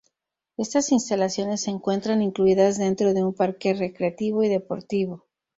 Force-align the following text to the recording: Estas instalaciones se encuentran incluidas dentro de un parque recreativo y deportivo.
Estas 0.57 0.91
instalaciones 0.91 1.61
se 1.61 1.69
encuentran 1.69 2.23
incluidas 2.23 2.79
dentro 2.79 3.13
de 3.13 3.23
un 3.23 3.35
parque 3.35 3.75
recreativo 3.75 4.41
y 4.43 4.49
deportivo. 4.49 5.27